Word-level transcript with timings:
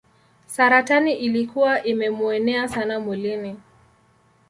Saratani 0.47 1.13
ilikuwa 1.13 1.83
imemuenea 1.83 2.67
sana 2.67 2.99
mwilini. 2.99 3.57